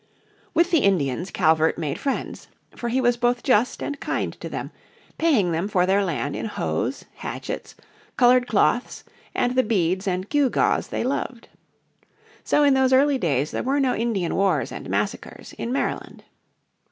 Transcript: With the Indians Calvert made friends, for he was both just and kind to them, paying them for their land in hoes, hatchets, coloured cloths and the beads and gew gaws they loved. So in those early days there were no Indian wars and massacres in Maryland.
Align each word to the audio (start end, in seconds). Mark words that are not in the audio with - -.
With 0.55 0.71
the 0.71 0.79
Indians 0.79 1.29
Calvert 1.29 1.77
made 1.77 1.99
friends, 1.99 2.47
for 2.75 2.89
he 2.89 2.99
was 2.99 3.17
both 3.17 3.43
just 3.43 3.83
and 3.83 3.99
kind 3.99 4.33
to 4.41 4.49
them, 4.49 4.71
paying 5.19 5.51
them 5.51 5.67
for 5.67 5.85
their 5.85 6.03
land 6.03 6.35
in 6.35 6.47
hoes, 6.47 7.05
hatchets, 7.17 7.75
coloured 8.17 8.47
cloths 8.47 9.03
and 9.35 9.53
the 9.53 9.61
beads 9.61 10.07
and 10.07 10.27
gew 10.27 10.49
gaws 10.49 10.87
they 10.87 11.03
loved. 11.03 11.49
So 12.43 12.63
in 12.63 12.73
those 12.73 12.93
early 12.93 13.19
days 13.19 13.51
there 13.51 13.61
were 13.61 13.79
no 13.79 13.93
Indian 13.93 14.33
wars 14.33 14.71
and 14.71 14.89
massacres 14.89 15.53
in 15.59 15.71
Maryland. 15.71 16.23